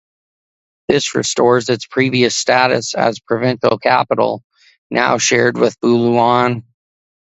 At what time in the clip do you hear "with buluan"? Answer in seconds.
5.59-6.63